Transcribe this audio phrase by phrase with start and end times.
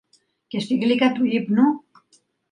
[0.47, 1.83] και στη γλύκα του ύπνου